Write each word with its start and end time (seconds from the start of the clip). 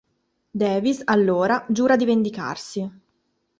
Davies, 0.55 1.03
allora, 1.05 1.63
giura 1.69 1.95
di 1.95 2.05
vendicarsi. 2.05 2.91